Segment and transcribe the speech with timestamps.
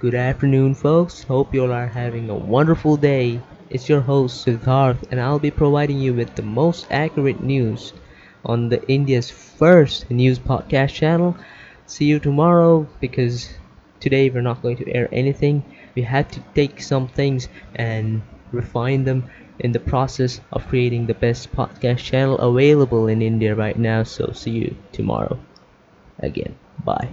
[0.00, 1.24] Good afternoon, folks.
[1.24, 3.38] Hope you all are having a wonderful day.
[3.68, 7.92] It's your host Siddharth, and I'll be providing you with the most accurate news
[8.42, 11.36] on the India's first news podcast channel.
[11.84, 13.50] See you tomorrow because
[14.00, 15.62] today we're not going to air anything.
[15.94, 18.22] We had to take some things and
[18.52, 19.28] refine them
[19.58, 24.04] in the process of creating the best podcast channel available in India right now.
[24.04, 25.38] So see you tomorrow
[26.20, 26.54] again.
[26.86, 27.10] Bye.